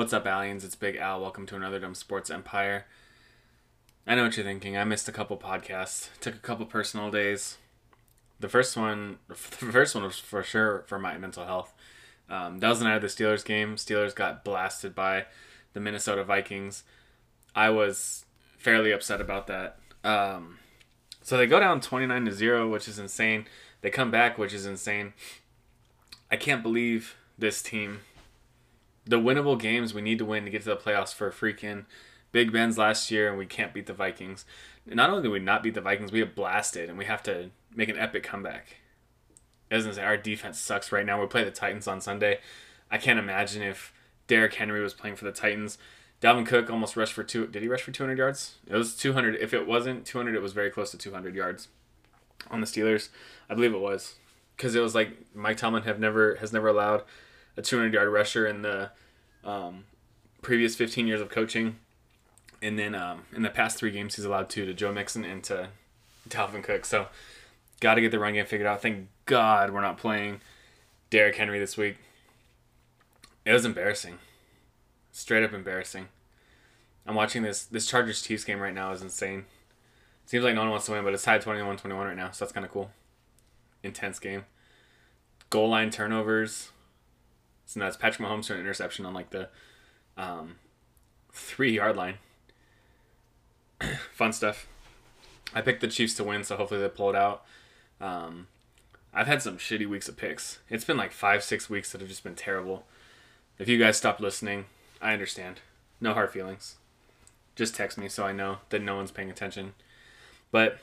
What's 0.00 0.14
up, 0.14 0.26
aliens? 0.26 0.64
It's 0.64 0.76
Big 0.76 0.96
Al. 0.96 1.20
Welcome 1.20 1.44
to 1.44 1.56
another 1.56 1.78
Dumb 1.78 1.94
Sports 1.94 2.30
Empire. 2.30 2.86
I 4.06 4.14
know 4.14 4.22
what 4.22 4.34
you're 4.34 4.46
thinking. 4.46 4.74
I 4.74 4.84
missed 4.84 5.10
a 5.10 5.12
couple 5.12 5.36
podcasts. 5.36 6.08
Took 6.20 6.34
a 6.34 6.38
couple 6.38 6.64
personal 6.64 7.10
days. 7.10 7.58
The 8.40 8.48
first 8.48 8.78
one, 8.78 9.18
the 9.28 9.34
first 9.34 9.94
one 9.94 10.04
was 10.04 10.18
for 10.18 10.42
sure 10.42 10.84
for 10.86 10.98
my 10.98 11.18
mental 11.18 11.44
health. 11.44 11.74
Um, 12.30 12.60
that 12.60 12.68
was 12.70 12.78
the 12.78 12.86
night 12.86 12.94
of 12.94 13.02
the 13.02 13.08
Steelers 13.08 13.44
game. 13.44 13.76
Steelers 13.76 14.14
got 14.14 14.42
blasted 14.42 14.94
by 14.94 15.26
the 15.74 15.80
Minnesota 15.80 16.24
Vikings. 16.24 16.82
I 17.54 17.68
was 17.68 18.24
fairly 18.56 18.92
upset 18.92 19.20
about 19.20 19.48
that. 19.48 19.76
Um, 20.02 20.60
so 21.20 21.36
they 21.36 21.46
go 21.46 21.60
down 21.60 21.82
29 21.82 22.24
to 22.24 22.32
0, 22.32 22.70
which 22.70 22.88
is 22.88 22.98
insane. 22.98 23.44
They 23.82 23.90
come 23.90 24.10
back, 24.10 24.38
which 24.38 24.54
is 24.54 24.64
insane. 24.64 25.12
I 26.30 26.36
can't 26.36 26.62
believe 26.62 27.16
this 27.36 27.60
team 27.60 28.00
the 29.06 29.18
winnable 29.18 29.58
games 29.58 29.94
we 29.94 30.02
need 30.02 30.18
to 30.18 30.24
win 30.24 30.44
to 30.44 30.50
get 30.50 30.62
to 30.62 30.68
the 30.68 30.76
playoffs 30.76 31.14
for 31.14 31.30
freaking 31.30 31.84
Big 32.32 32.52
Ben's 32.52 32.78
last 32.78 33.10
year, 33.10 33.28
and 33.28 33.38
we 33.38 33.46
can't 33.46 33.74
beat 33.74 33.86
the 33.86 33.92
Vikings. 33.92 34.44
Not 34.86 35.10
only 35.10 35.22
do 35.22 35.30
we 35.30 35.40
not 35.40 35.62
beat 35.62 35.74
the 35.74 35.80
Vikings, 35.80 36.12
we 36.12 36.20
have 36.20 36.34
blasted, 36.34 36.88
and 36.88 36.96
we 36.96 37.04
have 37.06 37.22
to 37.24 37.50
make 37.74 37.88
an 37.88 37.98
epic 37.98 38.22
comeback. 38.22 38.76
As 39.70 39.86
I 39.86 39.92
say, 39.92 40.02
our 40.02 40.16
defense 40.16 40.58
sucks 40.58 40.92
right 40.92 41.06
now. 41.06 41.20
We 41.20 41.26
play 41.26 41.44
the 41.44 41.50
Titans 41.50 41.86
on 41.86 42.00
Sunday. 42.00 42.40
I 42.90 42.98
can't 42.98 43.18
imagine 43.18 43.62
if 43.62 43.92
Derrick 44.26 44.54
Henry 44.54 44.80
was 44.80 44.94
playing 44.94 45.16
for 45.16 45.24
the 45.24 45.32
Titans. 45.32 45.78
Dalvin 46.20 46.46
Cook 46.46 46.70
almost 46.70 46.96
rushed 46.96 47.12
for 47.12 47.24
two. 47.24 47.46
Did 47.46 47.62
he 47.62 47.68
rush 47.68 47.82
for 47.82 47.92
200 47.92 48.18
yards? 48.18 48.56
It 48.66 48.74
was 48.74 48.94
200. 48.96 49.36
If 49.36 49.54
it 49.54 49.66
wasn't 49.66 50.04
200, 50.04 50.34
it 50.34 50.42
was 50.42 50.52
very 50.52 50.70
close 50.70 50.90
to 50.90 50.98
200 50.98 51.34
yards 51.34 51.68
on 52.50 52.60
the 52.60 52.66
Steelers. 52.66 53.08
I 53.48 53.54
believe 53.54 53.72
it 53.72 53.80
was 53.80 54.16
because 54.56 54.74
it 54.74 54.80
was 54.80 54.94
like 54.94 55.16
Mike 55.34 55.56
Tomlin 55.56 55.84
have 55.84 55.98
never 55.98 56.36
has 56.36 56.52
never 56.52 56.68
allowed 56.68 57.04
a 57.60 57.62
200 57.62 57.92
yard 57.92 58.08
rusher 58.08 58.46
in 58.46 58.62
the 58.62 58.90
um, 59.44 59.84
previous 60.42 60.74
15 60.74 61.06
years 61.06 61.20
of 61.20 61.28
coaching. 61.28 61.76
And 62.62 62.78
then 62.78 62.94
um, 62.94 63.22
in 63.34 63.42
the 63.42 63.50
past 63.50 63.78
three 63.78 63.90
games, 63.90 64.16
he's 64.16 64.24
allowed 64.24 64.48
two 64.48 64.66
to 64.66 64.74
Joe 64.74 64.92
Mixon 64.92 65.24
and 65.24 65.44
to 65.44 65.68
Dalvin 66.28 66.62
Cook. 66.62 66.84
So 66.84 67.06
got 67.80 67.94
to 67.94 68.00
get 68.00 68.10
the 68.10 68.18
run 68.18 68.34
game 68.34 68.46
figured 68.46 68.66
out. 68.66 68.82
Thank 68.82 69.08
God 69.26 69.70
we're 69.70 69.80
not 69.80 69.98
playing 69.98 70.40
Derrick 71.10 71.36
Henry 71.36 71.58
this 71.58 71.76
week. 71.76 71.96
It 73.44 73.52
was 73.52 73.64
embarrassing. 73.64 74.18
Straight 75.12 75.42
up 75.42 75.52
embarrassing. 75.52 76.08
I'm 77.06 77.14
watching 77.14 77.42
this 77.42 77.64
this 77.64 77.86
Chargers 77.86 78.22
Chiefs 78.22 78.44
game 78.44 78.60
right 78.60 78.74
now 78.74 78.92
is 78.92 79.02
insane. 79.02 79.46
Seems 80.26 80.44
like 80.44 80.54
no 80.54 80.60
one 80.60 80.70
wants 80.70 80.86
to 80.86 80.92
win, 80.92 81.02
but 81.02 81.12
it's 81.12 81.24
tied 81.24 81.42
21-21 81.42 81.90
right 81.96 82.16
now, 82.16 82.30
so 82.30 82.44
that's 82.44 82.52
kind 82.52 82.64
of 82.64 82.70
cool. 82.70 82.90
Intense 83.82 84.20
game. 84.20 84.44
Goal 85.48 85.70
line 85.70 85.90
turnovers. 85.90 86.70
So 87.70 87.78
that's 87.78 87.96
Patrick 87.96 88.28
Mahomes 88.28 88.48
for 88.48 88.54
an 88.54 88.60
interception 88.60 89.06
on 89.06 89.14
like 89.14 89.30
the 89.30 89.48
um, 90.16 90.56
three 91.32 91.76
yard 91.76 91.96
line. 91.96 92.14
Fun 94.12 94.32
stuff. 94.32 94.66
I 95.54 95.60
picked 95.60 95.80
the 95.80 95.86
Chiefs 95.86 96.14
to 96.14 96.24
win, 96.24 96.42
so 96.42 96.56
hopefully 96.56 96.80
they 96.80 96.88
pull 96.88 97.10
it 97.10 97.14
out. 97.14 97.44
Um, 98.00 98.48
I've 99.14 99.28
had 99.28 99.40
some 99.40 99.56
shitty 99.56 99.88
weeks 99.88 100.08
of 100.08 100.16
picks. 100.16 100.58
It's 100.68 100.84
been 100.84 100.96
like 100.96 101.12
five, 101.12 101.44
six 101.44 101.70
weeks 101.70 101.92
that 101.92 102.00
have 102.00 102.10
just 102.10 102.24
been 102.24 102.34
terrible. 102.34 102.86
If 103.56 103.68
you 103.68 103.78
guys 103.78 103.96
stop 103.96 104.18
listening, 104.18 104.64
I 105.00 105.12
understand. 105.12 105.60
No 106.00 106.12
hard 106.12 106.32
feelings. 106.32 106.74
Just 107.54 107.76
text 107.76 107.96
me 107.96 108.08
so 108.08 108.24
I 108.24 108.32
know 108.32 108.58
that 108.70 108.82
no 108.82 108.96
one's 108.96 109.12
paying 109.12 109.30
attention. 109.30 109.74
But 110.50 110.80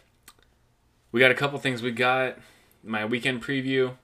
we 1.11 1.19
got 1.19 1.31
a 1.31 1.35
couple 1.35 1.59
things. 1.59 1.81
We 1.81 1.91
got 1.91 2.37
my 2.81 3.03
weekend 3.03 3.43
preview. 3.43 3.95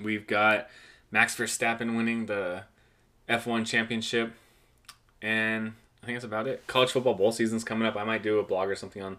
We've 0.00 0.28
got 0.28 0.68
Max 1.16 1.34
Verstappen 1.34 1.96
winning 1.96 2.26
the 2.26 2.64
F1 3.26 3.66
championship. 3.66 4.34
And 5.22 5.72
I 6.02 6.04
think 6.04 6.16
that's 6.16 6.26
about 6.26 6.46
it. 6.46 6.66
College 6.66 6.90
football 6.90 7.14
bowl 7.14 7.32
season's 7.32 7.64
coming 7.64 7.88
up. 7.88 7.96
I 7.96 8.04
might 8.04 8.22
do 8.22 8.38
a 8.38 8.42
blog 8.42 8.68
or 8.68 8.76
something 8.76 9.00
on 9.00 9.16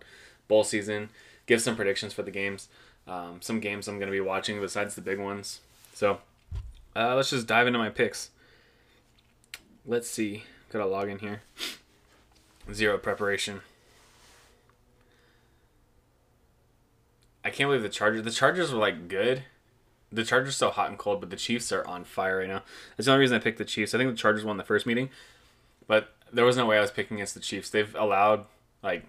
bowl 0.47 0.63
season, 0.63 1.09
give 1.47 1.59
some 1.59 1.75
predictions 1.75 2.13
for 2.13 2.21
the 2.21 2.29
games. 2.29 2.69
Um, 3.07 3.39
some 3.41 3.59
games 3.59 3.87
I'm 3.87 3.97
going 3.97 4.09
to 4.09 4.11
be 4.11 4.19
watching 4.19 4.61
besides 4.61 4.93
the 4.93 5.01
big 5.01 5.17
ones. 5.17 5.61
So 5.95 6.19
uh, 6.95 7.15
let's 7.15 7.31
just 7.31 7.47
dive 7.47 7.65
into 7.65 7.79
my 7.79 7.89
picks. 7.89 8.29
Let's 9.83 10.07
see. 10.07 10.43
Gotta 10.69 10.85
log 10.85 11.09
in 11.09 11.17
here. 11.17 11.41
Zero 12.71 12.99
preparation. 12.99 13.61
I 17.43 17.49
can't 17.49 17.67
believe 17.67 17.81
the 17.81 17.89
Chargers. 17.89 18.21
The 18.21 18.29
Chargers 18.29 18.71
were 18.71 18.77
like 18.77 19.07
good 19.07 19.45
the 20.11 20.23
Chargers 20.23 20.49
are 20.49 20.57
so 20.57 20.69
hot 20.69 20.89
and 20.89 20.97
cold, 20.97 21.19
but 21.19 21.29
the 21.29 21.35
Chiefs 21.35 21.71
are 21.71 21.85
on 21.85 22.03
fire 22.03 22.39
right 22.39 22.47
now. 22.47 22.63
That's 22.95 23.05
the 23.05 23.11
only 23.11 23.21
reason 23.21 23.35
I 23.35 23.39
picked 23.39 23.57
the 23.57 23.65
Chiefs. 23.65 23.93
I 23.93 23.97
think 23.97 24.09
the 24.09 24.17
Chargers 24.17 24.45
won 24.45 24.57
the 24.57 24.63
first 24.63 24.85
meeting, 24.85 25.09
but 25.87 26.13
there 26.31 26.45
was 26.45 26.57
no 26.57 26.65
way 26.65 26.77
I 26.77 26.81
was 26.81 26.91
picking 26.91 27.17
against 27.17 27.33
the 27.33 27.39
Chiefs. 27.39 27.69
They've 27.69 27.93
allowed 27.95 28.45
like 28.81 29.03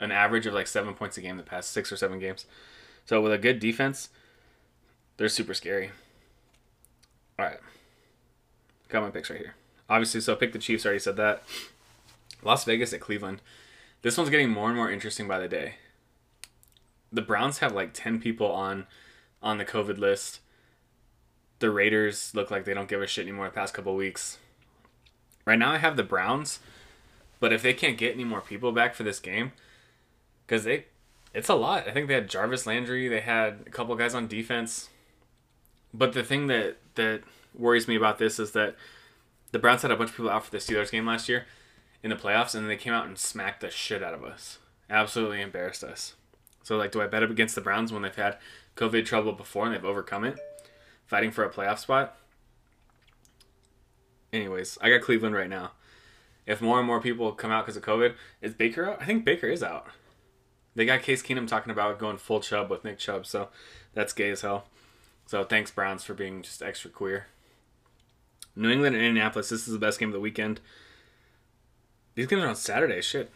an 0.00 0.10
average 0.10 0.46
of 0.46 0.54
like 0.54 0.66
seven 0.66 0.94
points 0.94 1.18
a 1.18 1.20
game 1.20 1.36
the 1.36 1.42
past 1.42 1.70
six 1.70 1.92
or 1.92 1.96
seven 1.96 2.18
games. 2.18 2.46
So 3.04 3.20
with 3.20 3.32
a 3.32 3.38
good 3.38 3.60
defense, 3.60 4.08
they're 5.16 5.28
super 5.28 5.54
scary. 5.54 5.90
All 7.38 7.44
right, 7.44 7.58
got 8.88 9.02
my 9.02 9.10
picks 9.10 9.28
right 9.28 9.38
here. 9.38 9.54
Obviously, 9.88 10.20
so 10.22 10.34
pick 10.34 10.52
the 10.52 10.58
Chiefs. 10.58 10.86
Already 10.86 11.00
said 11.00 11.16
that. 11.16 11.42
Las 12.42 12.64
Vegas 12.64 12.92
at 12.92 13.00
Cleveland. 13.00 13.42
This 14.02 14.16
one's 14.16 14.30
getting 14.30 14.50
more 14.50 14.68
and 14.68 14.76
more 14.76 14.90
interesting 14.90 15.28
by 15.28 15.38
the 15.38 15.48
day 15.48 15.74
the 17.14 17.22
Browns 17.22 17.58
have 17.58 17.72
like 17.72 17.92
10 17.94 18.20
people 18.20 18.50
on 18.50 18.86
on 19.42 19.58
the 19.58 19.64
COVID 19.64 19.98
list. 19.98 20.40
The 21.60 21.70
Raiders 21.70 22.32
look 22.34 22.50
like 22.50 22.64
they 22.64 22.74
don't 22.74 22.88
give 22.88 23.00
a 23.00 23.06
shit 23.06 23.26
anymore 23.26 23.46
the 23.46 23.52
past 23.52 23.74
couple 23.74 23.94
weeks. 23.94 24.38
Right 25.44 25.58
now 25.58 25.70
I 25.70 25.78
have 25.78 25.96
the 25.96 26.02
Browns, 26.02 26.58
but 27.40 27.52
if 27.52 27.62
they 27.62 27.72
can't 27.72 27.98
get 27.98 28.14
any 28.14 28.24
more 28.24 28.40
people 28.40 28.72
back 28.72 28.94
for 28.94 29.04
this 29.04 29.20
game 29.20 29.52
cuz 30.46 30.64
they 30.64 30.86
it's 31.32 31.48
a 31.48 31.54
lot. 31.54 31.88
I 31.88 31.92
think 31.92 32.08
they 32.08 32.14
had 32.14 32.28
Jarvis 32.28 32.66
Landry, 32.66 33.08
they 33.08 33.20
had 33.20 33.64
a 33.66 33.70
couple 33.70 33.94
guys 33.96 34.14
on 34.14 34.26
defense. 34.26 34.88
But 35.92 36.12
the 36.12 36.24
thing 36.24 36.48
that 36.48 36.78
that 36.96 37.22
worries 37.54 37.86
me 37.86 37.96
about 37.96 38.18
this 38.18 38.40
is 38.40 38.52
that 38.52 38.76
the 39.52 39.58
Browns 39.60 39.82
had 39.82 39.92
a 39.92 39.96
bunch 39.96 40.10
of 40.10 40.16
people 40.16 40.30
out 40.30 40.44
for 40.44 40.50
the 40.50 40.58
Steelers 40.58 40.90
game 40.90 41.06
last 41.06 41.28
year 41.28 41.46
in 42.02 42.10
the 42.10 42.16
playoffs 42.16 42.54
and 42.54 42.68
they 42.68 42.76
came 42.76 42.92
out 42.92 43.06
and 43.06 43.16
smacked 43.16 43.60
the 43.60 43.70
shit 43.70 44.02
out 44.02 44.14
of 44.14 44.24
us. 44.24 44.58
Absolutely 44.90 45.40
embarrassed 45.40 45.84
us. 45.84 46.14
So 46.64 46.76
like, 46.76 46.90
do 46.90 47.00
I 47.00 47.06
bet 47.06 47.22
up 47.22 47.30
against 47.30 47.54
the 47.54 47.60
Browns 47.60 47.92
when 47.92 48.02
they've 48.02 48.14
had 48.14 48.38
COVID 48.74 49.04
trouble 49.04 49.32
before 49.32 49.66
and 49.66 49.74
they've 49.74 49.84
overcome 49.84 50.24
it, 50.24 50.36
fighting 51.06 51.30
for 51.30 51.44
a 51.44 51.50
playoff 51.50 51.78
spot? 51.78 52.16
Anyways, 54.32 54.78
I 54.80 54.90
got 54.90 55.02
Cleveland 55.02 55.36
right 55.36 55.48
now. 55.48 55.72
If 56.46 56.60
more 56.60 56.78
and 56.78 56.86
more 56.86 57.00
people 57.00 57.30
come 57.32 57.52
out 57.52 57.64
because 57.64 57.76
of 57.76 57.84
COVID, 57.84 58.14
is 58.42 58.54
Baker 58.54 58.90
out? 58.90 59.00
I 59.00 59.04
think 59.04 59.24
Baker 59.24 59.46
is 59.46 59.62
out. 59.62 59.86
They 60.74 60.84
got 60.84 61.02
Case 61.02 61.22
Keenum 61.22 61.46
talking 61.46 61.70
about 61.70 61.98
going 61.98 62.16
full 62.16 62.40
Chubb 62.40 62.68
with 62.70 62.82
Nick 62.82 62.98
Chubb, 62.98 63.26
so 63.26 63.48
that's 63.92 64.12
gay 64.12 64.30
as 64.30 64.40
hell. 64.40 64.66
So 65.26 65.44
thanks 65.44 65.70
Browns 65.70 66.02
for 66.02 66.14
being 66.14 66.42
just 66.42 66.62
extra 66.62 66.90
queer. 66.90 67.26
New 68.56 68.70
England 68.70 68.96
and 68.96 69.04
Indianapolis. 69.04 69.50
This 69.50 69.66
is 69.66 69.72
the 69.72 69.78
best 69.78 70.00
game 70.00 70.08
of 70.08 70.14
the 70.14 70.20
weekend. 70.20 70.60
These 72.14 72.26
games 72.26 72.42
are 72.42 72.48
on 72.48 72.56
Saturday. 72.56 73.00
Shit. 73.00 73.30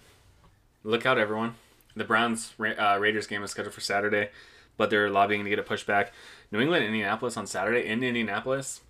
Look 0.82 1.06
out, 1.06 1.18
everyone. 1.18 1.54
The 1.98 2.04
Browns 2.04 2.52
uh, 2.60 2.96
Raiders 3.00 3.26
game 3.26 3.42
is 3.42 3.50
scheduled 3.50 3.74
for 3.74 3.80
Saturday, 3.80 4.30
but 4.76 4.88
they're 4.88 5.10
lobbying 5.10 5.42
to 5.42 5.50
get 5.50 5.58
it 5.58 5.66
pushed 5.66 5.86
back. 5.86 6.12
New 6.52 6.60
England, 6.60 6.84
Indianapolis 6.84 7.36
on 7.36 7.46
Saturday 7.46 7.86
in 7.88 8.04
Indianapolis. 8.04 8.82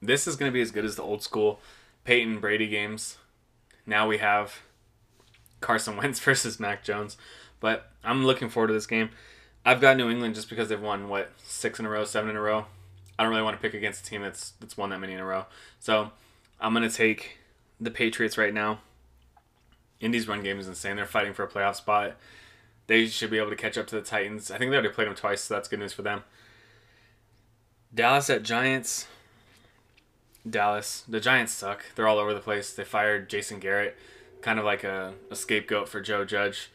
This 0.00 0.26
is 0.26 0.36
going 0.36 0.50
to 0.50 0.54
be 0.54 0.62
as 0.62 0.70
good 0.70 0.84
as 0.84 0.96
the 0.96 1.02
old 1.02 1.22
school 1.22 1.60
Peyton 2.04 2.40
Brady 2.40 2.68
games. 2.68 3.18
Now 3.84 4.08
we 4.08 4.18
have 4.18 4.62
Carson 5.60 5.96
Wentz 5.98 6.18
versus 6.20 6.58
Mac 6.58 6.82
Jones, 6.82 7.18
but 7.60 7.90
I'm 8.02 8.24
looking 8.24 8.48
forward 8.48 8.68
to 8.68 8.74
this 8.74 8.86
game. 8.86 9.10
I've 9.64 9.80
got 9.80 9.98
New 9.98 10.08
England 10.08 10.36
just 10.36 10.48
because 10.48 10.70
they've 10.70 10.80
won 10.80 11.08
what 11.10 11.32
six 11.42 11.78
in 11.78 11.84
a 11.84 11.90
row, 11.90 12.04
seven 12.04 12.30
in 12.30 12.36
a 12.36 12.40
row. 12.40 12.64
I 13.18 13.24
don't 13.24 13.30
really 13.30 13.42
want 13.42 13.56
to 13.56 13.62
pick 13.62 13.74
against 13.74 14.06
a 14.06 14.08
team 14.08 14.22
that's 14.22 14.52
that's 14.60 14.78
won 14.78 14.88
that 14.90 15.00
many 15.00 15.12
in 15.12 15.20
a 15.20 15.24
row. 15.24 15.44
So 15.80 16.12
I'm 16.60 16.72
gonna 16.72 16.88
take 16.88 17.38
the 17.78 17.90
Patriots 17.90 18.38
right 18.38 18.54
now. 18.54 18.80
Indy's 20.00 20.28
run 20.28 20.42
game 20.42 20.58
is 20.58 20.68
insane. 20.68 20.96
They're 20.96 21.06
fighting 21.06 21.32
for 21.32 21.44
a 21.44 21.48
playoff 21.48 21.76
spot. 21.76 22.16
They 22.86 23.06
should 23.06 23.30
be 23.30 23.38
able 23.38 23.50
to 23.50 23.56
catch 23.56 23.76
up 23.76 23.86
to 23.88 23.96
the 23.96 24.02
Titans. 24.02 24.50
I 24.50 24.58
think 24.58 24.70
they 24.70 24.76
already 24.76 24.94
played 24.94 25.08
them 25.08 25.14
twice, 25.14 25.42
so 25.42 25.54
that's 25.54 25.68
good 25.68 25.80
news 25.80 25.92
for 25.92 26.02
them. 26.02 26.22
Dallas 27.94 28.30
at 28.30 28.42
Giants. 28.42 29.08
Dallas. 30.48 31.02
The 31.08 31.20
Giants 31.20 31.52
suck. 31.52 31.84
They're 31.94 32.06
all 32.06 32.18
over 32.18 32.34
the 32.34 32.40
place. 32.40 32.72
They 32.72 32.84
fired 32.84 33.28
Jason 33.28 33.58
Garrett, 33.58 33.96
kind 34.42 34.58
of 34.58 34.64
like 34.64 34.84
a, 34.84 35.14
a 35.30 35.36
scapegoat 35.36 35.88
for 35.88 36.00
Joe 36.00 36.24
Judge. 36.24 36.70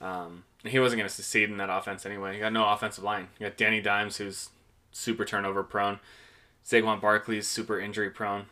Um, 0.00 0.44
he 0.64 0.78
wasn't 0.78 0.98
going 0.98 1.08
to 1.08 1.14
succeed 1.14 1.50
in 1.50 1.58
that 1.58 1.70
offense 1.70 2.04
anyway. 2.04 2.34
You 2.34 2.40
got 2.40 2.52
no 2.52 2.68
offensive 2.68 3.04
line. 3.04 3.28
You 3.38 3.46
got 3.46 3.56
Danny 3.56 3.80
Dimes, 3.80 4.16
who's 4.16 4.48
super 4.90 5.24
turnover 5.24 5.62
prone. 5.62 6.00
Saquon 6.64 7.00
Barkley's 7.00 7.46
super 7.46 7.78
injury 7.78 8.10
prone 8.10 8.46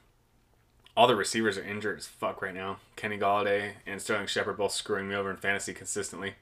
all 0.96 1.06
the 1.06 1.16
receivers 1.16 1.56
are 1.56 1.64
injured 1.64 1.98
as 1.98 2.06
fuck 2.06 2.42
right 2.42 2.54
now. 2.54 2.78
Kenny 2.96 3.18
Golladay 3.18 3.72
and 3.86 4.00
Sterling 4.00 4.26
Shepard 4.26 4.56
both 4.56 4.72
screwing 4.72 5.08
me 5.08 5.14
over 5.14 5.30
in 5.30 5.36
fantasy 5.36 5.72
consistently. 5.72 6.34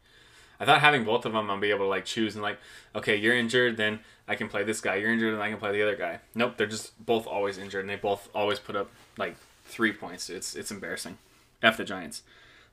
I 0.60 0.64
thought 0.64 0.80
having 0.80 1.04
both 1.04 1.24
of 1.24 1.32
them, 1.32 1.50
I'll 1.50 1.58
be 1.58 1.70
able 1.70 1.84
to 1.84 1.90
like 1.90 2.04
choose 2.04 2.34
and 2.34 2.42
like, 2.42 2.58
okay, 2.94 3.14
you're 3.14 3.36
injured, 3.36 3.76
then 3.76 4.00
I 4.26 4.34
can 4.34 4.48
play 4.48 4.64
this 4.64 4.80
guy. 4.80 4.96
You're 4.96 5.12
injured, 5.12 5.34
and 5.34 5.42
I 5.42 5.50
can 5.50 5.58
play 5.58 5.72
the 5.72 5.82
other 5.82 5.96
guy. 5.96 6.18
Nope, 6.34 6.56
they're 6.56 6.66
just 6.66 7.04
both 7.04 7.26
always 7.26 7.58
injured, 7.58 7.82
and 7.82 7.90
they 7.90 7.96
both 7.96 8.28
always 8.34 8.58
put 8.58 8.76
up 8.76 8.90
like 9.16 9.36
three 9.64 9.92
points. 9.92 10.28
It's 10.28 10.56
it's 10.56 10.70
embarrassing. 10.70 11.18
F 11.62 11.76
the 11.76 11.84
Giants. 11.84 12.22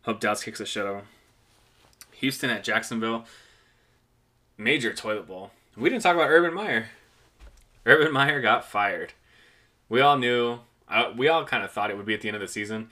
Hope 0.03 0.19
Dallas 0.19 0.43
kicks 0.43 0.59
the 0.59 0.65
shit 0.65 0.83
out 0.83 0.89
of 0.89 0.95
them. 0.97 1.05
Houston 2.13 2.49
at 2.49 2.63
Jacksonville. 2.63 3.25
Major 4.57 4.93
toilet 4.93 5.27
bowl. 5.27 5.51
We 5.75 5.89
didn't 5.89 6.03
talk 6.03 6.15
about 6.15 6.29
Urban 6.29 6.53
Meyer. 6.53 6.89
Urban 7.85 8.11
Meyer 8.11 8.41
got 8.41 8.65
fired. 8.65 9.13
We 9.89 10.01
all 10.01 10.17
knew. 10.17 10.59
Uh, 10.87 11.11
we 11.15 11.27
all 11.27 11.45
kind 11.45 11.63
of 11.63 11.71
thought 11.71 11.89
it 11.89 11.97
would 11.97 12.05
be 12.05 12.13
at 12.13 12.21
the 12.21 12.27
end 12.27 12.35
of 12.35 12.41
the 12.41 12.47
season. 12.47 12.89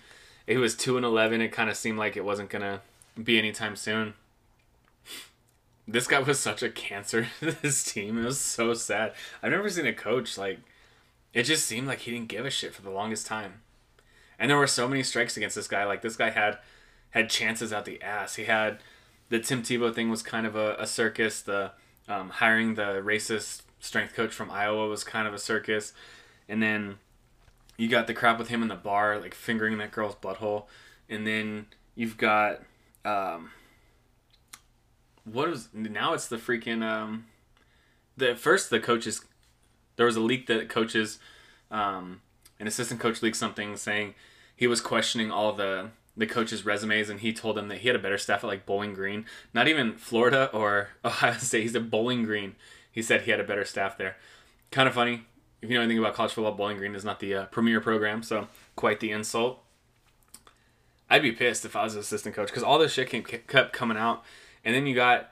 It 0.47 0.57
was 0.57 0.75
two 0.75 0.97
and 0.97 1.05
eleven. 1.05 1.41
It 1.41 1.49
kind 1.49 1.69
of 1.69 1.77
seemed 1.77 1.97
like 1.97 2.17
it 2.17 2.25
wasn't 2.25 2.49
gonna 2.49 2.81
be 3.21 3.37
anytime 3.37 3.75
soon. 3.75 4.13
This 5.87 6.07
guy 6.07 6.19
was 6.19 6.39
such 6.39 6.63
a 6.63 6.69
cancer 6.69 7.27
to 7.39 7.51
this 7.61 7.83
team. 7.83 8.17
It 8.17 8.25
was 8.25 8.39
so 8.39 8.73
sad. 8.73 9.13
I've 9.41 9.51
never 9.51 9.69
seen 9.69 9.85
a 9.85 9.93
coach 9.93 10.37
like. 10.37 10.59
It 11.33 11.43
just 11.43 11.65
seemed 11.65 11.87
like 11.87 11.99
he 11.99 12.11
didn't 12.11 12.27
give 12.27 12.45
a 12.45 12.51
shit 12.51 12.75
for 12.75 12.83
the 12.83 12.91
longest 12.91 13.25
time, 13.25 13.61
and 14.37 14.49
there 14.49 14.57
were 14.57 14.67
so 14.67 14.87
many 14.87 15.03
strikes 15.03 15.37
against 15.37 15.55
this 15.55 15.67
guy. 15.67 15.83
Like 15.85 16.01
this 16.01 16.15
guy 16.15 16.29
had 16.29 16.59
had 17.11 17.29
chances 17.29 17.71
out 17.71 17.85
the 17.85 18.01
ass. 18.01 18.35
He 18.35 18.45
had 18.45 18.79
the 19.29 19.39
Tim 19.39 19.63
Tebow 19.63 19.93
thing 19.93 20.09
was 20.09 20.21
kind 20.21 20.45
of 20.45 20.55
a, 20.55 20.75
a 20.77 20.87
circus. 20.87 21.41
The 21.41 21.71
um, 22.07 22.29
hiring 22.29 22.75
the 22.75 23.01
racist 23.03 23.61
strength 23.79 24.13
coach 24.13 24.33
from 24.33 24.51
Iowa 24.51 24.87
was 24.87 25.03
kind 25.03 25.27
of 25.27 25.33
a 25.33 25.39
circus, 25.39 25.93
and 26.47 26.61
then 26.61 26.97
you 27.77 27.87
got 27.87 28.07
the 28.07 28.13
crap 28.13 28.37
with 28.37 28.49
him 28.49 28.61
in 28.61 28.67
the 28.67 28.75
bar, 28.75 29.19
like 29.19 29.33
fingering 29.33 29.77
that 29.79 29.91
girl's 29.91 30.15
butthole, 30.15 30.65
and 31.09 31.25
then 31.25 31.67
you've 31.95 32.17
got 32.17 32.61
um, 33.05 33.51
what 35.25 35.49
is 35.49 35.69
now? 35.73 36.13
It's 36.13 36.27
the 36.27 36.37
freaking 36.37 36.83
um, 36.83 37.25
the 38.17 38.35
first 38.35 38.69
the 38.69 38.79
coaches. 38.79 39.25
There 39.95 40.05
was 40.05 40.15
a 40.15 40.21
leak 40.21 40.47
that 40.47 40.69
coaches, 40.69 41.19
um, 41.69 42.21
an 42.59 42.67
assistant 42.67 42.99
coach 42.99 43.21
leaked 43.21 43.37
something 43.37 43.77
saying 43.77 44.15
he 44.55 44.67
was 44.67 44.81
questioning 44.81 45.31
all 45.31 45.53
the 45.53 45.89
the 46.15 46.27
coach's 46.27 46.63
resumes 46.63 47.09
and 47.09 47.21
he 47.21 47.33
told 47.33 47.57
them 47.57 47.67
that 47.69 47.79
he 47.79 47.87
had 47.87 47.95
a 47.95 47.99
better 47.99 48.17
staff 48.17 48.43
at 48.43 48.47
like 48.47 48.65
Bowling 48.65 48.93
Green, 48.93 49.25
not 49.53 49.67
even 49.67 49.95
Florida 49.95 50.49
or 50.53 50.89
Ohio 51.05 51.33
State. 51.33 51.63
He's 51.63 51.75
at 51.75 51.89
Bowling 51.89 52.23
Green. 52.23 52.55
He 52.91 53.01
said 53.01 53.21
he 53.21 53.31
had 53.31 53.39
a 53.39 53.45
better 53.45 53.65
staff 53.65 53.97
there. 53.97 54.17
Kind 54.71 54.87
of 54.87 54.93
funny. 54.93 55.25
If 55.63 55.69
you 55.69 55.77
know 55.77 55.81
anything 55.81 55.97
about 55.97 56.13
college 56.13 56.33
football, 56.33 56.51
Bowling 56.51 56.75
Green 56.75 56.93
is 56.93 57.05
not 57.05 57.21
the 57.21 57.33
uh, 57.33 57.45
premier 57.45 57.79
program, 57.79 58.21
so 58.21 58.49
quite 58.75 58.99
the 58.99 59.11
insult. 59.11 59.63
I'd 61.09 61.21
be 61.21 61.31
pissed 61.31 61.63
if 61.63 61.73
I 61.73 61.85
was 61.85 61.93
an 61.93 62.01
assistant 62.01 62.35
coach 62.35 62.49
because 62.49 62.63
all 62.63 62.77
this 62.77 62.91
shit 62.91 63.09
came, 63.09 63.23
kept 63.23 63.71
coming 63.71 63.95
out, 63.95 64.23
and 64.65 64.75
then 64.75 64.85
you 64.85 64.93
got 64.93 65.31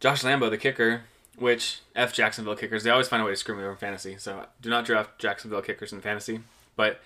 Josh 0.00 0.22
Lambo, 0.22 0.50
the 0.50 0.58
kicker, 0.58 1.04
which 1.38 1.80
F 1.96 2.12
Jacksonville 2.12 2.56
kickers. 2.56 2.82
They 2.82 2.90
always 2.90 3.08
find 3.08 3.22
a 3.22 3.24
way 3.24 3.32
to 3.32 3.36
screw 3.36 3.56
me 3.56 3.62
over 3.62 3.70
in 3.70 3.78
fantasy, 3.78 4.18
so 4.18 4.44
do 4.60 4.68
not 4.68 4.84
draft 4.84 5.18
Jacksonville 5.18 5.62
kickers 5.62 5.94
in 5.94 6.02
fantasy. 6.02 6.40
But 6.76 7.00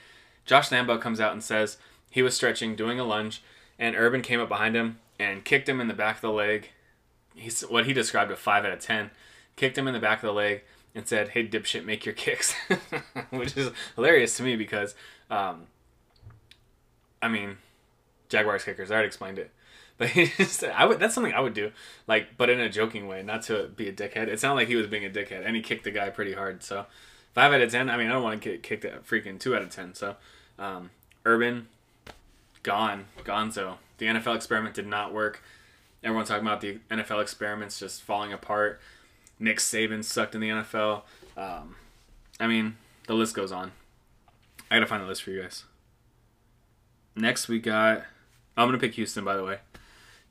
Josh 0.44 0.70
Lambo 0.70 1.00
comes 1.00 1.20
out 1.20 1.32
and 1.32 1.44
says 1.44 1.76
he 2.10 2.22
was 2.22 2.34
stretching, 2.34 2.74
doing 2.74 2.98
a 2.98 3.04
lunge, 3.04 3.40
and 3.78 3.94
Urban 3.94 4.20
came 4.20 4.40
up 4.40 4.48
behind 4.48 4.74
him 4.74 4.98
and 5.16 5.44
kicked 5.44 5.68
him 5.68 5.80
in 5.80 5.86
the 5.86 5.94
back 5.94 6.16
of 6.16 6.22
the 6.22 6.32
leg. 6.32 6.70
He's 7.36 7.60
what 7.60 7.86
he 7.86 7.92
described 7.92 8.32
a 8.32 8.36
five 8.36 8.64
out 8.64 8.72
of 8.72 8.80
ten. 8.80 9.12
Kicked 9.54 9.78
him 9.78 9.86
in 9.86 9.94
the 9.94 10.00
back 10.00 10.18
of 10.18 10.26
the 10.26 10.32
leg 10.32 10.62
and 10.94 11.06
said, 11.06 11.30
"Hey 11.30 11.46
dipshit, 11.46 11.84
make 11.84 12.04
your 12.04 12.14
kicks," 12.14 12.54
which 13.30 13.56
is 13.56 13.70
hilarious 13.96 14.36
to 14.36 14.42
me 14.42 14.56
because, 14.56 14.94
um, 15.30 15.66
I 17.22 17.28
mean, 17.28 17.58
Jaguars 18.28 18.64
kickers. 18.64 18.90
I 18.90 18.94
already 18.94 19.08
explained 19.08 19.38
it, 19.38 19.50
but 19.98 20.08
he 20.10 20.26
just, 20.26 20.64
I 20.64 20.84
would. 20.84 20.98
That's 20.98 21.14
something 21.14 21.32
I 21.32 21.40
would 21.40 21.54
do, 21.54 21.72
like, 22.06 22.36
but 22.36 22.50
in 22.50 22.60
a 22.60 22.68
joking 22.68 23.08
way, 23.08 23.22
not 23.22 23.42
to 23.44 23.68
be 23.68 23.88
a 23.88 23.92
dickhead. 23.92 24.28
It 24.28 24.40
sounded 24.40 24.56
like 24.56 24.68
he 24.68 24.76
was 24.76 24.86
being 24.86 25.04
a 25.04 25.10
dickhead, 25.10 25.44
and 25.44 25.56
he 25.56 25.62
kicked 25.62 25.84
the 25.84 25.90
guy 25.90 26.10
pretty 26.10 26.32
hard. 26.32 26.62
So, 26.62 26.86
five 27.34 27.52
out 27.52 27.60
of 27.60 27.70
ten. 27.70 27.90
I 27.90 27.96
mean, 27.96 28.08
I 28.08 28.12
don't 28.12 28.22
want 28.22 28.42
to 28.42 28.48
get 28.48 28.62
kicked 28.62 28.84
at 28.84 29.06
freaking 29.06 29.38
two 29.38 29.54
out 29.54 29.62
of 29.62 29.70
ten. 29.70 29.94
So, 29.94 30.16
um, 30.58 30.90
Urban, 31.24 31.68
gone, 32.62 33.06
gonzo. 33.24 33.76
The 33.98 34.06
NFL 34.06 34.36
experiment 34.36 34.74
did 34.74 34.86
not 34.86 35.12
work. 35.12 35.42
Everyone's 36.02 36.28
talking 36.28 36.46
about 36.46 36.60
the 36.60 36.78
NFL 36.90 37.20
experiments 37.20 37.80
just 37.80 38.02
falling 38.02 38.32
apart. 38.32 38.80
Nick 39.38 39.58
Saban 39.58 40.04
sucked 40.04 40.34
in 40.34 40.40
the 40.40 40.48
NFL. 40.48 41.02
Um, 41.36 41.76
I 42.40 42.46
mean, 42.46 42.76
the 43.06 43.14
list 43.14 43.34
goes 43.34 43.52
on. 43.52 43.72
I 44.70 44.76
gotta 44.76 44.86
find 44.86 45.02
the 45.02 45.06
list 45.06 45.22
for 45.22 45.30
you 45.30 45.42
guys. 45.42 45.64
Next, 47.16 47.48
we 47.48 47.58
got. 47.58 48.04
I'm 48.56 48.68
gonna 48.68 48.78
pick 48.78 48.94
Houston, 48.94 49.24
by 49.24 49.36
the 49.36 49.44
way. 49.44 49.58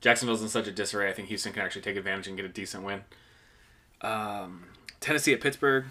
Jacksonville's 0.00 0.42
in 0.42 0.48
such 0.48 0.66
a 0.68 0.72
disarray. 0.72 1.08
I 1.08 1.12
think 1.12 1.28
Houston 1.28 1.52
can 1.52 1.62
actually 1.62 1.82
take 1.82 1.96
advantage 1.96 2.28
and 2.28 2.36
get 2.36 2.46
a 2.46 2.50
decent 2.50 2.84
win. 2.84 3.02
Um, 4.00 4.66
Tennessee 5.00 5.32
at 5.32 5.40
Pittsburgh. 5.40 5.86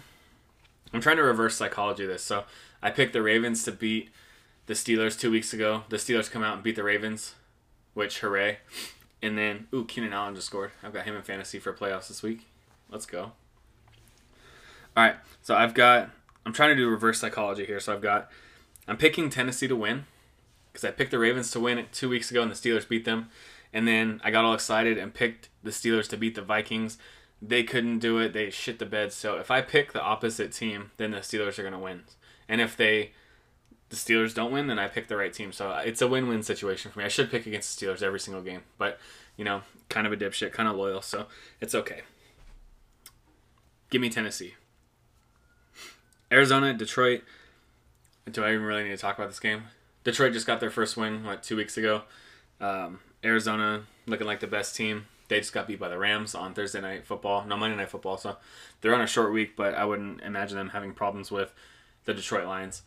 I'm 0.92 1.00
trying 1.00 1.16
to 1.16 1.22
reverse 1.22 1.56
psychology 1.56 2.06
this. 2.06 2.22
So 2.22 2.44
I 2.82 2.90
picked 2.90 3.12
the 3.12 3.22
Ravens 3.22 3.64
to 3.64 3.72
beat 3.72 4.08
the 4.66 4.74
Steelers 4.74 5.18
two 5.18 5.30
weeks 5.30 5.52
ago. 5.52 5.84
The 5.88 5.96
Steelers 5.96 6.30
come 6.30 6.42
out 6.42 6.54
and 6.54 6.62
beat 6.62 6.76
the 6.76 6.82
Ravens, 6.82 7.34
which 7.94 8.20
hooray! 8.20 8.58
And 9.20 9.36
then, 9.36 9.66
ooh, 9.74 9.84
Keenan 9.84 10.12
Allen 10.12 10.34
just 10.34 10.46
scored. 10.46 10.70
I've 10.82 10.92
got 10.92 11.04
him 11.04 11.16
in 11.16 11.22
fantasy 11.22 11.58
for 11.58 11.72
playoffs 11.72 12.08
this 12.08 12.22
week. 12.22 12.46
Let's 12.90 13.06
go. 13.06 13.32
All 14.96 15.04
right, 15.04 15.16
so 15.42 15.54
I've 15.54 15.74
got. 15.74 16.10
I'm 16.44 16.52
trying 16.52 16.70
to 16.70 16.76
do 16.76 16.88
reverse 16.88 17.20
psychology 17.20 17.64
here. 17.66 17.80
So 17.80 17.92
I've 17.92 18.02
got. 18.02 18.30
I'm 18.86 18.96
picking 18.96 19.28
Tennessee 19.28 19.68
to 19.68 19.76
win 19.76 20.06
because 20.72 20.84
I 20.84 20.90
picked 20.90 21.10
the 21.10 21.18
Ravens 21.18 21.50
to 21.50 21.60
win 21.60 21.84
two 21.92 22.08
weeks 22.08 22.30
ago 22.30 22.42
and 22.42 22.50
the 22.50 22.54
Steelers 22.54 22.88
beat 22.88 23.04
them. 23.04 23.28
And 23.72 23.86
then 23.86 24.20
I 24.24 24.30
got 24.30 24.44
all 24.44 24.54
excited 24.54 24.96
and 24.96 25.12
picked 25.12 25.50
the 25.62 25.70
Steelers 25.70 26.08
to 26.08 26.16
beat 26.16 26.34
the 26.34 26.42
Vikings. 26.42 26.96
They 27.42 27.62
couldn't 27.62 27.98
do 27.98 28.18
it. 28.18 28.32
They 28.32 28.48
shit 28.48 28.78
the 28.78 28.86
bed. 28.86 29.12
So 29.12 29.36
if 29.36 29.50
I 29.50 29.60
pick 29.60 29.92
the 29.92 30.00
opposite 30.00 30.52
team, 30.52 30.90
then 30.96 31.10
the 31.10 31.18
Steelers 31.18 31.58
are 31.58 31.62
going 31.62 31.74
to 31.74 31.78
win. 31.78 32.04
And 32.48 32.62
if 32.62 32.76
they 32.76 33.12
the 33.90 33.96
Steelers 33.96 34.34
don't 34.34 34.52
win, 34.52 34.66
then 34.66 34.78
I 34.78 34.88
pick 34.88 35.08
the 35.08 35.16
right 35.16 35.32
team. 35.32 35.52
So 35.52 35.70
uh, 35.70 35.82
it's 35.84 36.02
a 36.02 36.08
win-win 36.08 36.42
situation 36.42 36.90
for 36.90 36.98
me. 36.98 37.04
I 37.04 37.08
should 37.08 37.30
pick 37.30 37.46
against 37.46 37.78
the 37.78 37.86
Steelers 37.86 38.02
every 38.02 38.20
single 38.20 38.42
game, 38.42 38.62
but 38.76 38.98
you 39.36 39.44
know, 39.44 39.62
kind 39.88 40.06
of 40.06 40.12
a 40.12 40.16
dipshit, 40.16 40.52
kind 40.52 40.68
of 40.68 40.76
loyal, 40.76 41.00
so 41.00 41.26
it's 41.60 41.74
okay. 41.74 42.02
Give 43.90 44.00
me 44.00 44.10
Tennessee. 44.10 44.54
Arizona, 46.30 46.74
Detroit. 46.74 47.22
Do 48.30 48.44
I 48.44 48.52
even 48.52 48.64
really 48.64 48.84
need 48.84 48.90
to 48.90 48.96
talk 48.98 49.16
about 49.16 49.30
this 49.30 49.40
game? 49.40 49.62
Detroit 50.04 50.32
just 50.32 50.46
got 50.46 50.60
their 50.60 50.70
first 50.70 50.96
win 50.96 51.24
what 51.24 51.42
two 51.42 51.56
weeks 51.56 51.76
ago. 51.76 52.02
Um, 52.60 53.00
Arizona 53.24 53.82
looking 54.06 54.26
like 54.26 54.40
the 54.40 54.46
best 54.46 54.76
team. 54.76 55.06
They 55.28 55.40
just 55.40 55.52
got 55.52 55.66
beat 55.66 55.78
by 55.78 55.88
the 55.88 55.98
Rams 55.98 56.34
on 56.34 56.54
Thursday 56.54 56.80
night 56.80 57.06
football, 57.06 57.44
no 57.44 57.56
Monday 57.56 57.76
night 57.76 57.90
football. 57.90 58.16
So 58.16 58.36
they're 58.80 58.94
on 58.94 59.00
a 59.00 59.06
short 59.06 59.32
week, 59.32 59.56
but 59.56 59.74
I 59.74 59.84
wouldn't 59.84 60.22
imagine 60.22 60.56
them 60.56 60.70
having 60.70 60.92
problems 60.92 61.30
with 61.30 61.52
the 62.04 62.14
Detroit 62.14 62.46
Lions. 62.46 62.82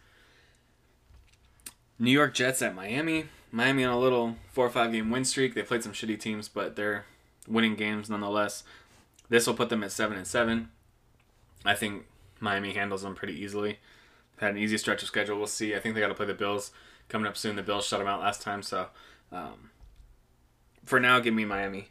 New 1.99 2.11
York 2.11 2.33
Jets 2.33 2.61
at 2.61 2.73
Miami. 2.73 3.25
Miami 3.51 3.83
on 3.83 3.93
a 3.93 3.99
little 3.99 4.37
four 4.51 4.65
or 4.65 4.71
five 4.71 4.91
game 4.91 5.11
win 5.11 5.25
streak. 5.25 5.53
They 5.53 5.61
played 5.61 5.83
some 5.83 5.93
shitty 5.93 6.19
teams, 6.19 6.47
but 6.47 6.75
they're 6.75 7.05
winning 7.47 7.75
games 7.75 8.09
nonetheless. 8.09 8.63
This 9.29 9.45
will 9.45 9.53
put 9.53 9.69
them 9.69 9.83
at 9.83 9.91
seven 9.91 10.17
and 10.17 10.25
seven. 10.25 10.69
I 11.65 11.75
think 11.75 12.05
Miami 12.39 12.73
handles 12.73 13.03
them 13.03 13.15
pretty 13.15 13.33
easily. 13.33 13.79
Had 14.37 14.51
an 14.51 14.57
easy 14.57 14.77
stretch 14.77 15.01
of 15.01 15.07
schedule. 15.07 15.37
We'll 15.37 15.47
see. 15.47 15.75
I 15.75 15.79
think 15.79 15.95
they 15.95 16.01
got 16.01 16.07
to 16.07 16.15
play 16.15 16.25
the 16.25 16.33
Bills 16.33 16.71
coming 17.09 17.27
up 17.27 17.37
soon. 17.37 17.55
The 17.55 17.63
Bills 17.63 17.85
shut 17.85 17.99
them 17.99 18.07
out 18.07 18.21
last 18.21 18.41
time, 18.41 18.63
so 18.63 18.87
um, 19.31 19.69
for 20.83 20.99
now, 20.99 21.19
give 21.19 21.33
me 21.33 21.45
Miami. 21.45 21.89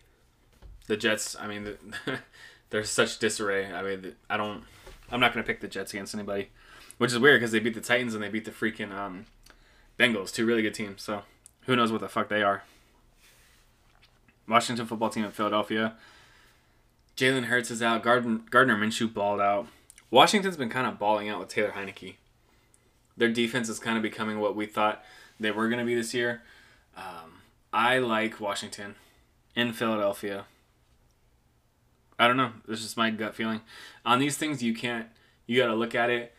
The 0.87 0.97
Jets. 0.97 1.37
I 1.39 1.47
mean, 1.47 1.77
they're 2.71 2.85
such 2.85 3.19
disarray. 3.19 3.73
I 3.73 3.83
mean, 3.83 4.15
I 4.29 4.37
don't. 4.37 4.65
I'm 5.11 5.21
not 5.21 5.33
to 5.33 5.43
pick 5.43 5.61
the 5.61 5.69
Jets 5.69 5.93
against 5.93 6.15
anybody, 6.15 6.51
which 6.99 7.13
is 7.13 7.19
weird 7.19 7.41
because 7.41 7.53
they 7.53 7.59
beat 7.59 7.75
the 7.75 7.81
Titans 7.81 8.15
and 8.15 8.23
they 8.23 8.29
beat 8.29 8.45
the 8.45 8.51
freaking 8.51 8.93
um, 8.93 9.27
Bengals, 9.99 10.33
two 10.33 10.47
really 10.47 10.63
good 10.63 10.75
teams. 10.75 11.03
So 11.03 11.23
who 11.67 11.77
knows 11.77 11.93
what 11.93 12.01
the 12.01 12.09
fuck 12.09 12.29
they 12.29 12.43
are. 12.43 12.63
Washington 14.49 14.87
football 14.87 15.11
team 15.11 15.25
in 15.25 15.31
Philadelphia. 15.31 15.95
Jalen 17.21 17.45
Hurts 17.45 17.71
is 17.71 17.83
out. 17.83 18.03
Gardner, 18.03 18.41
Gardner 18.49 18.77
Minshew 18.77 19.13
balled 19.13 19.43
out. 19.43 19.67
Washington's 20.11 20.57
been 20.57 20.71
kind 20.71 20.87
of 20.87 20.99
balling 20.99 21.29
out 21.29 21.39
with 21.39 21.49
Taylor 21.49 21.73
Heinicke. 21.73 22.15
Their 23.15 23.29
defense 23.29 23.69
is 23.69 23.79
kind 23.79 23.99
of 23.99 24.03
becoming 24.03 24.41
what 24.41 24.57
we 24.57 24.65
thought 24.65 25.05
they 25.39 25.51
were 25.51 25.69
going 25.69 25.81
to 25.81 25.85
be 25.85 25.95
this 25.95 26.15
year. 26.15 26.41
Um, 26.97 27.43
I 27.75 27.99
like 27.99 28.41
Washington 28.41 28.95
in 29.55 29.75
Philadelphia. 29.75 30.47
I 32.19 32.27
don't 32.27 32.39
know. 32.39 32.53
This 32.67 32.83
is 32.83 32.97
my 32.97 33.11
gut 33.11 33.35
feeling. 33.35 33.61
On 34.07 34.19
these 34.19 34.39
things, 34.39 34.63
you 34.63 34.75
can't. 34.75 35.07
You 35.47 35.61
got 35.61 35.67
to 35.67 35.75
look 35.75 35.95
at 35.95 36.09
it 36.09 36.35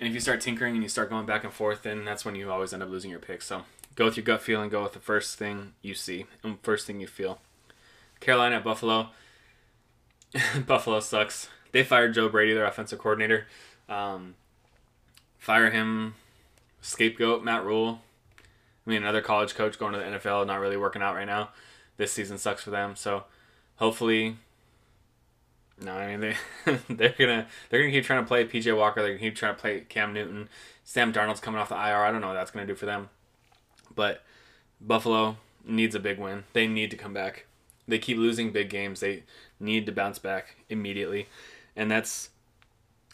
and 0.00 0.08
if 0.08 0.14
you 0.14 0.20
start 0.20 0.40
tinkering 0.40 0.74
and 0.74 0.82
you 0.82 0.88
start 0.88 1.10
going 1.10 1.26
back 1.26 1.44
and 1.44 1.52
forth, 1.52 1.82
then 1.82 2.04
that's 2.04 2.24
when 2.24 2.34
you 2.34 2.50
always 2.50 2.72
end 2.72 2.82
up 2.82 2.90
losing 2.90 3.12
your 3.12 3.20
pick. 3.20 3.40
So 3.40 3.62
go 3.94 4.06
with 4.06 4.16
your 4.16 4.24
gut 4.24 4.42
feeling, 4.42 4.68
go 4.68 4.82
with 4.82 4.94
the 4.94 4.98
first 4.98 5.38
thing 5.38 5.74
you 5.80 5.94
see 5.94 6.26
and 6.42 6.58
first 6.62 6.88
thing 6.88 7.00
you 7.00 7.06
feel. 7.06 7.38
Carolina 8.18 8.56
at 8.56 8.64
Buffalo. 8.64 9.10
Buffalo 10.66 11.00
sucks. 11.00 11.48
They 11.72 11.82
fired 11.82 12.14
Joe 12.14 12.28
Brady, 12.28 12.54
their 12.54 12.66
offensive 12.66 12.98
coordinator. 12.98 13.46
Um, 13.88 14.34
fire 15.38 15.70
him, 15.70 16.14
scapegoat 16.80 17.44
Matt 17.44 17.64
Rhule. 17.64 18.00
I 18.86 18.90
mean, 18.90 19.02
another 19.02 19.22
college 19.22 19.54
coach 19.54 19.78
going 19.78 19.92
to 19.92 19.98
the 19.98 20.04
NFL, 20.04 20.46
not 20.46 20.60
really 20.60 20.76
working 20.76 21.02
out 21.02 21.14
right 21.14 21.26
now. 21.26 21.50
This 21.96 22.12
season 22.12 22.38
sucks 22.38 22.62
for 22.62 22.70
them. 22.70 22.96
So 22.96 23.24
hopefully. 23.76 24.36
No, 25.80 25.92
I 25.92 26.16
mean 26.16 26.20
they 26.20 26.36
they're 26.88 27.14
gonna 27.18 27.48
they're 27.68 27.80
gonna 27.80 27.92
keep 27.92 28.04
trying 28.04 28.22
to 28.22 28.28
play 28.28 28.46
PJ 28.46 28.76
Walker. 28.76 29.00
They're 29.00 29.10
gonna 29.10 29.20
keep 29.20 29.34
trying 29.34 29.56
to 29.56 29.60
play 29.60 29.80
Cam 29.88 30.12
Newton. 30.12 30.48
Sam 30.84 31.12
Darnold's 31.12 31.40
coming 31.40 31.60
off 31.60 31.68
the 31.68 31.74
IR. 31.74 32.04
I 32.04 32.12
don't 32.12 32.20
know 32.20 32.28
what 32.28 32.34
that's 32.34 32.52
gonna 32.52 32.66
do 32.66 32.76
for 32.76 32.86
them, 32.86 33.08
but 33.94 34.22
Buffalo 34.80 35.36
needs 35.64 35.94
a 35.96 36.00
big 36.00 36.18
win. 36.18 36.44
They 36.52 36.68
need 36.68 36.90
to 36.92 36.96
come 36.96 37.12
back. 37.12 37.46
They 37.86 37.98
keep 37.98 38.16
losing 38.16 38.50
big 38.50 38.70
games. 38.70 39.00
They 39.00 39.24
need 39.60 39.86
to 39.86 39.92
bounce 39.92 40.18
back 40.18 40.56
immediately, 40.68 41.28
and 41.76 41.90
that's 41.90 42.30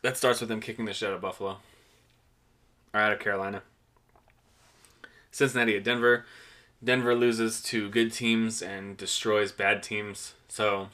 that 0.02 0.16
starts 0.16 0.40
with 0.40 0.48
them 0.48 0.60
kicking 0.60 0.84
the 0.84 0.92
shit 0.92 1.08
out 1.08 1.14
of 1.14 1.20
Buffalo 1.20 1.58
or 2.94 3.00
out 3.00 3.12
of 3.12 3.18
Carolina. 3.18 3.62
Cincinnati 5.30 5.76
at 5.76 5.84
Denver. 5.84 6.24
Denver 6.82 7.14
loses 7.14 7.62
to 7.64 7.90
good 7.90 8.12
teams 8.12 8.62
and 8.62 8.96
destroys 8.96 9.52
bad 9.52 9.82
teams. 9.82 10.34
So 10.48 10.88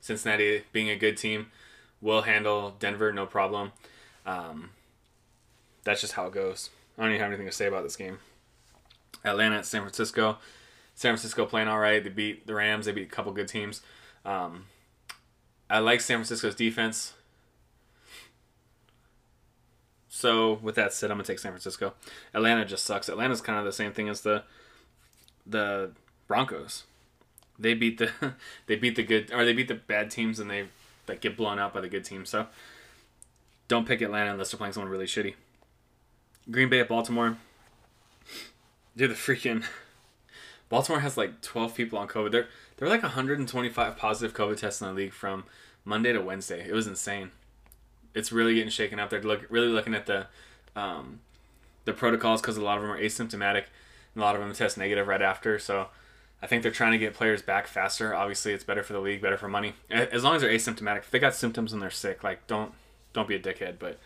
Cincinnati, 0.00 0.64
being 0.72 0.90
a 0.90 0.96
good 0.96 1.16
team, 1.16 1.52
will 2.00 2.22
handle 2.22 2.74
Denver 2.78 3.12
no 3.12 3.26
problem. 3.26 3.72
Um, 4.26 4.70
that's 5.84 6.00
just 6.00 6.14
how 6.14 6.26
it 6.26 6.32
goes. 6.32 6.70
I 6.96 7.02
don't 7.02 7.12
even 7.12 7.20
have 7.20 7.30
anything 7.30 7.46
to 7.46 7.52
say 7.52 7.66
about 7.66 7.84
this 7.84 7.96
game. 7.96 8.18
Atlanta 9.24 9.58
at 9.58 9.66
San 9.66 9.82
Francisco. 9.82 10.38
San 10.98 11.12
Francisco 11.12 11.46
playing 11.46 11.68
all 11.68 11.78
right. 11.78 12.02
They 12.02 12.10
beat 12.10 12.48
the 12.48 12.56
Rams. 12.56 12.86
They 12.86 12.90
beat 12.90 13.06
a 13.06 13.10
couple 13.10 13.30
good 13.30 13.46
teams. 13.46 13.82
Um, 14.24 14.64
I 15.70 15.78
like 15.78 16.00
San 16.00 16.16
Francisco's 16.16 16.56
defense. 16.56 17.12
So 20.08 20.54
with 20.54 20.74
that 20.74 20.92
said, 20.92 21.12
I'm 21.12 21.18
gonna 21.18 21.24
take 21.24 21.38
San 21.38 21.52
Francisco. 21.52 21.94
Atlanta 22.34 22.64
just 22.64 22.84
sucks. 22.84 23.08
Atlanta's 23.08 23.40
kind 23.40 23.60
of 23.60 23.64
the 23.64 23.70
same 23.70 23.92
thing 23.92 24.08
as 24.08 24.22
the 24.22 24.42
the 25.46 25.92
Broncos. 26.26 26.82
They 27.60 27.74
beat 27.74 27.98
the 27.98 28.10
they 28.66 28.74
beat 28.74 28.96
the 28.96 29.04
good 29.04 29.32
or 29.32 29.44
they 29.44 29.52
beat 29.52 29.68
the 29.68 29.76
bad 29.76 30.10
teams 30.10 30.40
and 30.40 30.50
they 30.50 30.66
that 31.06 31.20
get 31.20 31.36
blown 31.36 31.60
out 31.60 31.72
by 31.72 31.80
the 31.80 31.88
good 31.88 32.04
teams. 32.04 32.28
So 32.28 32.48
don't 33.68 33.86
pick 33.86 34.00
Atlanta 34.00 34.32
unless 34.32 34.50
they're 34.50 34.58
playing 34.58 34.72
someone 34.72 34.90
really 34.90 35.06
shitty. 35.06 35.34
Green 36.50 36.68
Bay 36.68 36.80
at 36.80 36.88
Baltimore. 36.88 37.36
Dude, 38.96 39.12
the 39.12 39.14
freaking 39.14 39.64
Baltimore 40.68 41.00
has 41.00 41.16
like 41.16 41.40
12 41.40 41.74
people 41.74 41.98
on 41.98 42.08
COVID. 42.08 42.30
They're 42.30 42.48
they're 42.76 42.88
like 42.88 43.02
125 43.02 43.96
positive 43.96 44.36
COVID 44.36 44.58
tests 44.58 44.80
in 44.80 44.88
the 44.88 44.92
league 44.92 45.12
from 45.12 45.44
Monday 45.84 46.12
to 46.12 46.20
Wednesday. 46.20 46.66
It 46.68 46.72
was 46.72 46.86
insane. 46.86 47.30
It's 48.14 48.32
really 48.32 48.54
getting 48.54 48.70
shaken 48.70 48.98
up. 48.98 49.10
They're 49.10 49.22
look, 49.22 49.46
really 49.50 49.68
looking 49.68 49.94
at 49.94 50.06
the 50.06 50.26
um, 50.76 51.20
the 51.84 51.92
protocols 51.92 52.40
because 52.40 52.56
a 52.56 52.62
lot 52.62 52.76
of 52.76 52.82
them 52.82 52.90
are 52.90 53.00
asymptomatic. 53.00 53.64
And 54.14 54.22
a 54.22 54.26
lot 54.26 54.34
of 54.34 54.40
them 54.40 54.52
test 54.52 54.78
negative 54.78 55.06
right 55.06 55.22
after. 55.22 55.58
So 55.58 55.88
I 56.42 56.46
think 56.46 56.62
they're 56.62 56.72
trying 56.72 56.92
to 56.92 56.98
get 56.98 57.14
players 57.14 57.42
back 57.42 57.66
faster. 57.66 58.14
Obviously, 58.14 58.52
it's 58.52 58.64
better 58.64 58.82
for 58.82 58.92
the 58.92 59.00
league, 59.00 59.22
better 59.22 59.38
for 59.38 59.48
money. 59.48 59.74
As 59.90 60.22
long 60.22 60.36
as 60.36 60.42
they're 60.42 60.50
asymptomatic. 60.50 60.98
If 60.98 61.10
they 61.10 61.18
got 61.18 61.34
symptoms 61.34 61.72
and 61.72 61.82
they're 61.82 61.90
sick, 61.90 62.22
like 62.22 62.46
don't 62.46 62.72
don't 63.12 63.26
be 63.26 63.34
a 63.34 63.40
dickhead. 63.40 63.78
But 63.78 63.98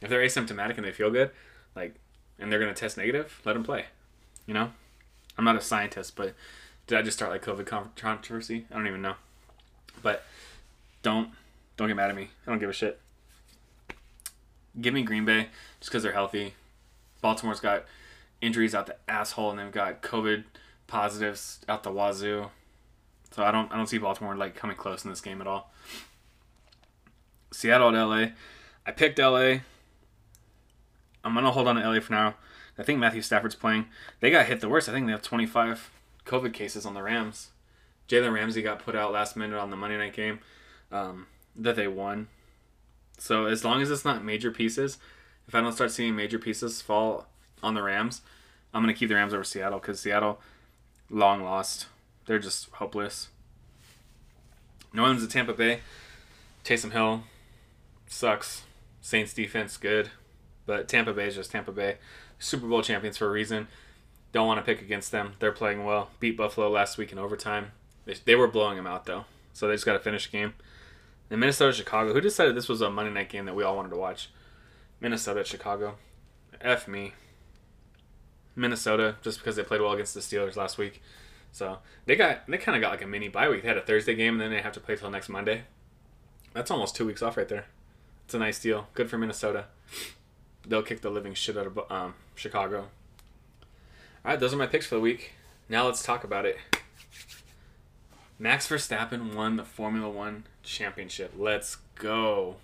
if 0.00 0.08
they're 0.08 0.22
asymptomatic 0.22 0.76
and 0.76 0.84
they 0.84 0.92
feel 0.92 1.10
good, 1.10 1.30
like 1.74 1.94
and 2.38 2.50
they're 2.50 2.60
gonna 2.60 2.74
test 2.74 2.96
negative, 2.96 3.40
let 3.44 3.54
them 3.54 3.64
play. 3.64 3.86
You 4.46 4.54
know, 4.54 4.72
I'm 5.36 5.44
not 5.44 5.56
a 5.56 5.60
scientist, 5.60 6.16
but 6.16 6.34
did 6.86 6.98
I 6.98 7.02
just 7.02 7.16
start 7.16 7.30
like 7.30 7.44
COVID 7.44 7.94
controversy? 7.96 8.66
I 8.70 8.74
don't 8.74 8.86
even 8.86 9.02
know. 9.02 9.14
But 10.02 10.24
don't 11.02 11.30
don't 11.76 11.88
get 11.88 11.96
mad 11.96 12.10
at 12.10 12.16
me. 12.16 12.30
I 12.46 12.50
don't 12.50 12.58
give 12.58 12.70
a 12.70 12.74
shit. 12.74 13.00
Give 14.80 14.94
me 14.94 15.02
Green 15.02 15.24
Bay 15.24 15.48
just 15.80 15.90
because 15.90 16.02
they're 16.02 16.12
healthy. 16.12 16.54
Baltimore's 17.20 17.60
got 17.60 17.84
injuries 18.40 18.74
out 18.74 18.86
the 18.86 18.96
asshole, 19.08 19.50
and 19.50 19.58
they've 19.58 19.72
got 19.72 20.02
COVID 20.02 20.44
positives 20.86 21.60
out 21.68 21.82
the 21.82 21.90
wazoo. 21.90 22.50
So 23.30 23.42
I 23.42 23.50
don't 23.50 23.72
I 23.72 23.76
don't 23.76 23.86
see 23.86 23.98
Baltimore 23.98 24.36
like 24.36 24.54
coming 24.54 24.76
close 24.76 25.04
in 25.04 25.10
this 25.10 25.20
game 25.20 25.40
at 25.40 25.46
all. 25.46 25.72
Seattle 27.52 27.94
at 27.96 28.02
LA. 28.02 28.26
I 28.86 28.92
picked 28.92 29.18
LA. 29.18 29.60
I'm 31.24 31.34
gonna 31.34 31.50
hold 31.50 31.68
on 31.68 31.76
to 31.76 31.88
LA 31.88 32.00
for 32.00 32.12
now. 32.12 32.34
I 32.78 32.82
think 32.82 32.98
Matthew 32.98 33.22
Stafford's 33.22 33.54
playing. 33.54 33.86
They 34.20 34.30
got 34.30 34.46
hit 34.46 34.60
the 34.60 34.68
worst. 34.68 34.88
I 34.88 34.92
think 34.92 35.06
they 35.06 35.12
have 35.12 35.22
25 35.22 35.90
COVID 36.26 36.52
cases 36.52 36.84
on 36.84 36.94
the 36.94 37.02
Rams. 37.02 37.50
Jalen 38.08 38.34
Ramsey 38.34 38.62
got 38.62 38.84
put 38.84 38.96
out 38.96 39.12
last 39.12 39.36
minute 39.36 39.58
on 39.58 39.70
the 39.70 39.76
Monday 39.76 39.96
night 39.96 40.12
game 40.12 40.40
um, 40.92 41.26
that 41.56 41.76
they 41.76 41.88
won. 41.88 42.28
So 43.18 43.46
as 43.46 43.64
long 43.64 43.80
as 43.80 43.90
it's 43.90 44.04
not 44.04 44.24
major 44.24 44.50
pieces, 44.50 44.98
if 45.46 45.54
I 45.54 45.60
don't 45.60 45.72
start 45.72 45.90
seeing 45.90 46.16
major 46.16 46.38
pieces 46.38 46.82
fall 46.82 47.26
on 47.62 47.74
the 47.74 47.82
Rams, 47.82 48.22
I'm 48.72 48.82
gonna 48.82 48.94
keep 48.94 49.08
the 49.08 49.14
Rams 49.14 49.32
over 49.32 49.44
Seattle 49.44 49.78
because 49.78 50.00
Seattle 50.00 50.40
long 51.08 51.42
lost. 51.42 51.86
They're 52.26 52.38
just 52.38 52.68
hopeless. 52.70 53.28
New 54.92 55.02
Orleans 55.02 55.22
at 55.22 55.30
Tampa 55.30 55.52
Bay. 55.52 55.80
Taysom 56.64 56.92
Hill 56.92 57.24
sucks. 58.06 58.62
Saints 59.00 59.34
defense 59.34 59.76
good, 59.76 60.10
but 60.64 60.88
Tampa 60.88 61.12
Bay 61.12 61.26
is 61.26 61.34
just 61.34 61.50
Tampa 61.50 61.72
Bay. 61.72 61.98
Super 62.44 62.66
Bowl 62.66 62.82
champions 62.82 63.16
for 63.16 63.26
a 63.26 63.30
reason. 63.30 63.68
Don't 64.32 64.46
want 64.46 64.58
to 64.58 64.64
pick 64.64 64.82
against 64.82 65.12
them. 65.12 65.34
They're 65.38 65.52
playing 65.52 65.84
well. 65.84 66.10
Beat 66.20 66.36
Buffalo 66.36 66.68
last 66.68 66.98
week 66.98 67.12
in 67.12 67.18
overtime. 67.18 67.72
They, 68.04 68.14
they 68.24 68.34
were 68.34 68.48
blowing 68.48 68.76
them 68.76 68.86
out 68.86 69.06
though, 69.06 69.24
so 69.52 69.66
they 69.66 69.74
just 69.74 69.86
got 69.86 69.94
to 69.94 69.98
finish 69.98 70.26
the 70.26 70.36
game. 70.36 70.54
And 71.30 71.40
Minnesota 71.40 71.72
Chicago. 71.72 72.12
Who 72.12 72.20
decided 72.20 72.54
this 72.54 72.68
was 72.68 72.80
a 72.80 72.90
Monday 72.90 73.12
night 73.12 73.30
game 73.30 73.46
that 73.46 73.54
we 73.54 73.64
all 73.64 73.76
wanted 73.76 73.90
to 73.90 73.96
watch? 73.96 74.30
Minnesota 75.00 75.42
Chicago. 75.44 75.96
F 76.60 76.86
me. 76.86 77.14
Minnesota, 78.56 79.16
just 79.22 79.38
because 79.38 79.56
they 79.56 79.62
played 79.62 79.80
well 79.80 79.92
against 79.92 80.14
the 80.14 80.20
Steelers 80.20 80.56
last 80.56 80.78
week. 80.78 81.02
So 81.50 81.78
they 82.06 82.16
got 82.16 82.46
they 82.46 82.58
kind 82.58 82.76
of 82.76 82.82
got 82.82 82.90
like 82.90 83.02
a 83.02 83.06
mini 83.06 83.28
bye 83.28 83.48
week. 83.48 83.62
They 83.62 83.68
had 83.68 83.78
a 83.78 83.82
Thursday 83.82 84.14
game 84.14 84.34
and 84.34 84.40
then 84.40 84.50
they 84.50 84.60
have 84.60 84.72
to 84.72 84.80
play 84.80 84.96
till 84.96 85.10
next 85.10 85.28
Monday. 85.28 85.62
That's 86.52 86.70
almost 86.70 86.94
two 86.94 87.06
weeks 87.06 87.22
off 87.22 87.36
right 87.36 87.48
there. 87.48 87.66
It's 88.26 88.34
a 88.34 88.38
nice 88.38 88.60
deal. 88.60 88.88
Good 88.94 89.08
for 89.08 89.18
Minnesota. 89.18 89.66
They'll 90.66 90.82
kick 90.82 91.00
the 91.00 91.10
living 91.10 91.34
shit 91.34 91.56
out 91.56 91.66
of 91.66 91.78
um, 91.90 92.14
Chicago. 92.34 92.88
All 94.24 94.32
right, 94.32 94.40
those 94.40 94.54
are 94.54 94.56
my 94.56 94.66
picks 94.66 94.86
for 94.86 94.94
the 94.94 95.00
week. 95.00 95.32
Now 95.68 95.86
let's 95.86 96.02
talk 96.02 96.24
about 96.24 96.46
it. 96.46 96.56
Max 98.38 98.68
Verstappen 98.68 99.34
won 99.34 99.56
the 99.56 99.64
Formula 99.64 100.08
One 100.08 100.44
championship. 100.62 101.32
Let's 101.36 101.76
go. 101.94 102.56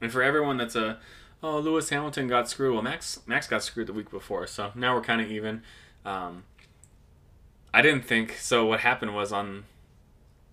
And 0.00 0.10
for 0.10 0.22
everyone 0.22 0.56
that's 0.56 0.76
a 0.76 0.98
oh, 1.42 1.58
Lewis 1.58 1.88
Hamilton 1.88 2.28
got 2.28 2.48
screwed. 2.48 2.74
Well, 2.74 2.82
Max 2.82 3.20
Max 3.26 3.46
got 3.46 3.62
screwed 3.62 3.86
the 3.86 3.92
week 3.92 4.10
before, 4.10 4.46
so 4.46 4.72
now 4.74 4.94
we're 4.94 5.02
kind 5.02 5.20
of 5.20 5.30
even. 5.30 5.62
Um, 6.04 6.44
I 7.74 7.82
didn't 7.82 8.04
think 8.04 8.36
so. 8.38 8.66
What 8.66 8.80
happened 8.80 9.14
was 9.14 9.32
on 9.32 9.64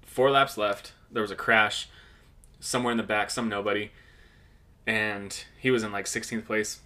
four 0.02 0.32
laps 0.32 0.58
left, 0.58 0.94
there 1.12 1.22
was 1.22 1.32
a 1.32 1.36
crash 1.36 1.90
somewhere 2.60 2.92
in 2.92 2.98
the 2.98 3.04
back, 3.04 3.30
some 3.30 3.50
nobody, 3.50 3.92
and 4.90 5.44
he 5.60 5.70
was 5.70 5.84
in 5.84 5.92
like 5.92 6.06
16th 6.06 6.48
place. 6.48 6.80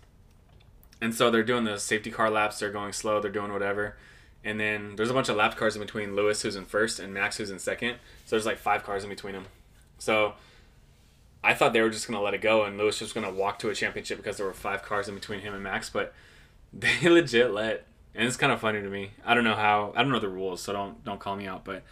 And 0.99 1.15
so 1.15 1.31
they're 1.31 1.41
doing 1.41 1.63
the 1.63 1.79
safety 1.79 2.11
car 2.11 2.29
laps. 2.29 2.59
They're 2.59 2.69
going 2.69 2.91
slow. 2.91 3.21
They're 3.21 3.31
doing 3.31 3.53
whatever. 3.53 3.95
And 4.43 4.59
then 4.59 4.97
there's 4.97 5.09
a 5.09 5.13
bunch 5.13 5.29
of 5.29 5.37
lap 5.37 5.55
cars 5.55 5.77
in 5.77 5.81
between 5.81 6.13
Lewis, 6.13 6.41
who's 6.41 6.57
in 6.57 6.65
first, 6.65 6.99
and 6.99 7.13
Max, 7.13 7.37
who's 7.37 7.49
in 7.49 7.59
second. 7.59 7.95
So 8.25 8.35
there's 8.35 8.45
like 8.45 8.57
five 8.57 8.83
cars 8.83 9.05
in 9.05 9.09
between 9.09 9.31
them. 9.31 9.45
So 9.99 10.33
I 11.41 11.53
thought 11.53 11.71
they 11.71 11.79
were 11.79 11.89
just 11.89 12.05
going 12.05 12.19
to 12.19 12.23
let 12.23 12.33
it 12.33 12.41
go 12.41 12.65
and 12.65 12.77
Lewis 12.77 12.99
was 12.99 13.13
going 13.13 13.25
to 13.25 13.31
walk 13.31 13.57
to 13.59 13.69
a 13.69 13.75
championship 13.75 14.17
because 14.17 14.35
there 14.35 14.45
were 14.45 14.53
five 14.53 14.83
cars 14.83 15.07
in 15.07 15.15
between 15.15 15.39
him 15.39 15.53
and 15.53 15.63
Max, 15.63 15.89
but 15.89 16.13
they 16.73 17.07
legit 17.07 17.51
let 17.53 17.85
and 18.13 18.27
it's 18.27 18.37
kind 18.37 18.51
of 18.51 18.59
funny 18.59 18.81
to 18.81 18.89
me. 18.89 19.11
I 19.25 19.33
don't 19.33 19.45
know 19.45 19.55
how 19.55 19.93
I 19.95 20.03
don't 20.03 20.11
know 20.11 20.19
the 20.19 20.27
rules, 20.27 20.61
so 20.61 20.73
don't 20.73 21.03
don't 21.05 21.19
call 21.19 21.37
me 21.37 21.47
out, 21.47 21.63
but 21.63 21.83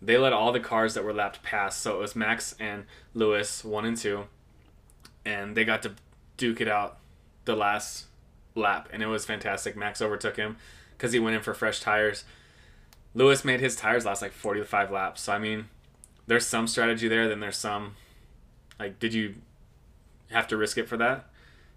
they 0.00 0.16
let 0.16 0.32
all 0.32 0.52
the 0.52 0.60
cars 0.60 0.94
that 0.94 1.04
were 1.04 1.12
lapped 1.12 1.42
pass. 1.42 1.76
So 1.76 1.96
it 1.96 2.00
was 2.00 2.16
Max 2.16 2.56
and 2.58 2.84
Lewis, 3.14 3.64
1 3.64 3.84
and 3.84 3.96
2, 3.96 4.24
and 5.24 5.56
they 5.56 5.64
got 5.64 5.82
to 5.82 5.92
duke 6.36 6.60
it 6.60 6.68
out 6.68 6.98
the 7.44 7.56
last 7.56 8.06
lap 8.54 8.88
and 8.92 9.02
it 9.02 9.06
was 9.06 9.24
fantastic. 9.24 9.76
Max 9.76 10.00
overtook 10.00 10.36
him 10.36 10.56
cuz 10.98 11.12
he 11.12 11.18
went 11.18 11.36
in 11.36 11.42
for 11.42 11.54
fresh 11.54 11.80
tires. 11.80 12.24
Lewis 13.14 13.44
made 13.44 13.60
his 13.60 13.76
tires 13.76 14.04
last 14.04 14.22
like 14.22 14.32
45 14.32 14.90
laps. 14.90 15.22
So 15.22 15.32
I 15.32 15.38
mean, 15.38 15.68
there's 16.26 16.46
some 16.46 16.66
strategy 16.66 17.08
there, 17.08 17.28
then 17.28 17.40
there's 17.40 17.56
some 17.56 17.96
like, 18.78 18.98
did 18.98 19.14
you 19.14 19.36
have 20.30 20.48
to 20.48 20.56
risk 20.56 20.78
it 20.78 20.88
for 20.88 20.96
that 20.96 21.26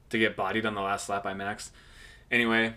to 0.10 0.18
get 0.18 0.36
bodied 0.36 0.66
on 0.66 0.76
the 0.76 0.82
last 0.82 1.10
lap 1.10 1.24
by 1.24 1.34
Max? 1.34 1.72
Anyway, 2.32 2.74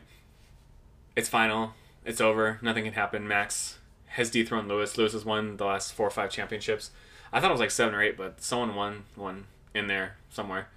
it's 1.17 1.29
final. 1.29 1.75
It's 2.05 2.21
over. 2.21 2.59
Nothing 2.63 2.85
can 2.85 2.93
happen. 2.95 3.27
Max 3.27 3.79
has 4.07 4.31
dethroned 4.31 4.69
Lewis. 4.69 4.97
Lewis 4.97 5.13
has 5.13 5.25
won 5.25 5.57
the 5.57 5.65
last 5.65 5.93
four 5.93 6.07
or 6.07 6.11
five 6.11 6.31
championships. 6.31 6.91
I 7.33 7.41
thought 7.41 7.51
it 7.51 7.55
was 7.55 7.61
like 7.61 7.71
seven 7.71 7.95
or 7.95 8.03
eight, 8.03 8.17
but 8.17 8.43
someone 8.43 8.75
won 8.75 9.05
one 9.15 9.47
in 9.75 9.87
there 9.87 10.17
somewhere. 10.31 10.69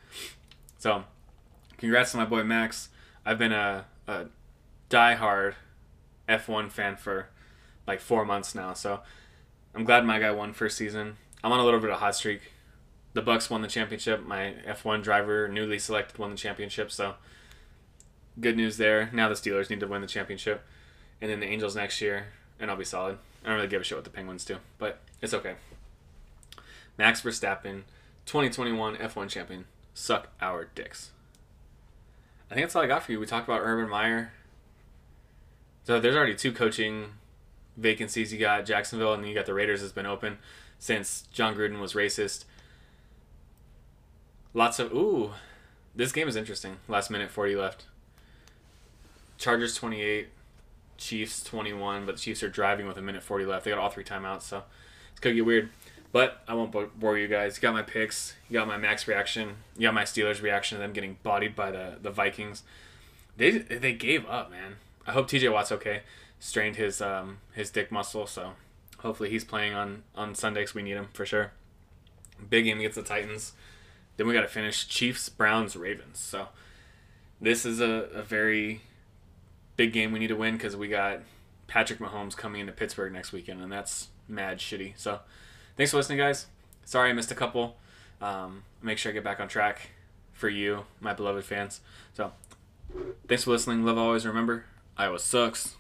So, 0.78 1.04
congrats 1.78 2.12
to 2.12 2.18
my 2.18 2.26
boy 2.26 2.44
Max. 2.44 2.90
I've 3.26 3.38
been 3.38 3.54
a, 3.54 3.86
a 4.08 4.26
die-hard 4.90 5.56
F1 6.28 6.72
fan 6.72 6.98
for 6.98 7.28
like 7.88 8.00
four 8.00 8.26
months 8.26 8.54
now, 8.54 8.74
so 8.74 9.02
I'm 9.74 9.84
glad 9.84 10.06
my 10.06 10.20
guy 10.20 10.32
won 10.32 10.54
first 10.54 10.78
season. 10.78 11.18
I'm 11.44 11.52
on 11.52 11.60
a 11.60 11.66
little 11.66 11.80
bit 11.80 11.90
of 11.90 11.98
a 11.98 12.00
hot 12.00 12.16
streak 12.16 12.54
the 13.14 13.22
Bucks 13.22 13.50
won 13.50 13.62
the 13.62 13.68
championship. 13.68 14.26
My 14.26 14.56
F1 14.68 15.04
driver, 15.04 15.48
newly 15.48 15.80
selected, 15.80 16.18
won 16.18 16.32
the 16.32 16.38
championship. 16.38 16.92
So 16.92 17.16
good 18.40 18.58
news 18.58 18.78
there. 18.78 19.10
Now 19.14 19.30
the 19.30 19.36
Steelers 19.36 19.70
need 19.70 19.80
to 19.80 19.88
win 19.88 20.02
the 20.02 20.08
championship, 20.08 20.64
and 21.22 21.32
then 21.32 21.40
the 21.40 21.46
Angels 21.46 21.76
next 21.76 22.02
year, 22.02 22.28
and 22.60 22.70
I'll 22.70 22.78
be 22.78 22.86
solid. 22.86 23.20
I 23.44 23.48
don't 23.48 23.56
really 23.58 23.68
give 23.68 23.82
a 23.82 23.84
shit 23.84 23.98
what 23.98 24.04
the 24.04 24.10
Penguins 24.10 24.46
do, 24.46 24.58
but 24.78 25.00
it's 25.22 25.34
okay. 25.34 25.56
Max 26.98 27.22
Verstappen, 27.22 27.84
2021 28.26 28.98
F1 28.98 29.30
champion. 29.30 29.66
Suck 29.94 30.30
our 30.42 30.70
dicks. 30.76 31.12
I 32.50 32.56
think 32.56 32.66
that's 32.66 32.76
all 32.76 32.84
I 32.84 32.88
got 32.88 33.04
for 33.04 33.12
you. 33.12 33.20
We 33.20 33.26
talked 33.26 33.48
about 33.48 33.62
Urban 33.62 33.90
Meyer. 33.90 34.34
So 35.86 36.00
there's 36.00 36.16
already 36.16 36.36
two 36.36 36.52
coaching 36.52 37.14
vacancies. 37.78 38.32
You 38.32 38.40
got 38.40 38.66
Jacksonville, 38.66 39.14
and 39.14 39.24
then 39.24 39.30
you 39.30 39.36
got 39.36 39.46
the 39.46 39.54
Raiders 39.54 39.82
has 39.82 39.92
been 39.92 40.06
open 40.06 40.38
since 40.80 41.24
Jon 41.32 41.56
Gruden 41.56 41.80
was 41.80 41.94
racist. 41.94 42.46
Lots 44.54 44.80
of 44.80 44.94
ooh, 44.94 45.32
this 45.96 46.12
game 46.12 46.28
is 46.28 46.36
interesting. 46.36 46.78
Last 46.88 47.10
minute, 47.10 47.32
forty 47.32 47.56
left. 47.56 47.86
Chargers 49.38 49.76
twenty 49.76 50.02
eight, 50.02 50.30
Chiefs 50.98 51.44
twenty 51.44 51.74
one, 51.74 52.06
but 52.06 52.16
the 52.16 52.22
Chiefs 52.22 52.44
are 52.44 52.50
driving 52.50 52.88
with 52.88 52.98
a 52.98 53.02
minute 53.02 53.24
forty 53.24 53.46
left. 53.46 53.66
They 53.66 53.72
got 53.72 53.80
all 53.80 53.90
three 53.90 54.04
timeouts, 54.04 54.44
so 54.44 54.64
it's 55.12 55.20
gonna 55.20 55.36
get 55.36 55.46
weird. 55.46 55.70
But 56.14 56.44
I 56.48 56.54
won't 56.54 56.72
bore 57.00 57.18
you 57.18 57.28
guys. 57.28 57.58
You 57.58 57.62
got 57.64 57.74
my 57.74 57.82
picks. 57.82 58.36
You 58.48 58.54
got 58.54 58.68
my 58.68 58.78
max 58.78 59.08
reaction. 59.08 59.56
You 59.76 59.88
got 59.88 59.96
my 59.96 60.04
Steelers 60.04 60.44
reaction 60.44 60.78
to 60.78 60.82
them 60.82 60.94
getting 60.94 61.18
bodied 61.24 61.56
by 61.56 61.72
the 61.72 61.98
the 62.02 62.12
Vikings. 62.12 62.64
They 63.36 63.50
they 63.58 63.94
gave 63.94 64.26
up, 64.30 64.52
man. 64.52 64.76
I 65.08 65.12
hope 65.12 65.28
T.J. 65.28 65.50
Watt's 65.50 65.72
okay. 65.72 66.04
Strained 66.40 66.76
his 66.76 67.02
um 67.02 67.40
his 67.54 67.72
dick 67.72 67.92
muscle, 67.92 68.28
so 68.28 68.54
hopefully 69.00 69.32
he's 69.32 69.44
playing 69.44 69.74
on 69.74 70.04
on 70.16 70.36
Sunday 70.36 70.62
because 70.62 70.76
we 70.76 70.84
need 70.84 70.98
him 70.98 71.08
for 71.14 71.26
sure. 71.26 71.52
Big 72.48 72.66
game 72.66 72.78
against 72.78 72.96
the 72.96 73.02
Titans. 73.02 73.54
Then 74.16 74.28
we 74.28 74.34
got 74.34 74.42
to 74.42 74.48
finish 74.48 74.88
Chiefs, 74.88 75.30
Browns, 75.30 75.76
Ravens. 75.76 76.20
So 76.20 76.50
this 77.42 77.66
is 77.66 77.82
a, 77.82 78.08
a 78.14 78.22
very 78.22 78.82
big 79.78 79.94
game 79.94 80.12
we 80.12 80.20
need 80.20 80.28
to 80.28 80.36
win 80.36 80.58
because 80.58 80.76
we 80.76 80.88
got 80.88 81.22
Patrick 81.66 81.98
Mahomes 81.98 82.38
coming 82.38 82.62
into 82.62 82.72
Pittsburgh 82.72 83.12
next 83.12 83.32
weekend, 83.32 83.64
and 83.64 83.72
that's 83.72 84.10
mad 84.28 84.60
shitty. 84.60 84.94
So 84.96 85.22
thanks 85.78 85.92
for 85.92 85.98
listening, 85.98 86.18
guys. 86.18 86.48
Sorry 86.86 87.10
I 87.10 87.14
missed 87.14 87.32
a 87.32 87.36
couple. 87.36 87.78
Um, 88.22 88.64
make 88.82 88.98
sure 88.98 89.12
I 89.12 89.14
get 89.14 89.24
back 89.24 89.40
on 89.40 89.48
track 89.48 89.90
for 90.34 90.50
you, 90.50 90.86
my 91.00 91.14
beloved 91.14 91.44
fans. 91.46 91.82
So 92.14 92.32
thanks 93.28 93.44
for 93.44 93.52
listening. 93.52 93.86
Love 93.86 93.98
always. 93.98 94.26
Remember, 94.26 94.66
Iowa 94.98 95.20
sucks. 95.20 95.76